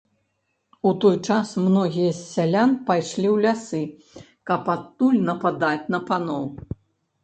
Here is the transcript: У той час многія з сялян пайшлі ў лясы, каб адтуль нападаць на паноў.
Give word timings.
У 0.91 0.93
той 1.03 1.17
час 1.27 1.51
многія 1.65 2.09
з 2.15 2.21
сялян 2.33 2.75
пайшлі 2.89 3.27
ў 3.35 3.37
лясы, 3.47 3.83
каб 4.49 4.61
адтуль 4.79 5.25
нападаць 5.33 5.83
на 5.95 6.07
паноў. 6.13 6.55